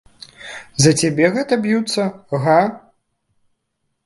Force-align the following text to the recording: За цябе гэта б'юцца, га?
За 0.85 0.93
цябе 1.01 1.25
гэта 1.35 1.53
б'юцца, 1.67 2.03
га? 2.43 2.57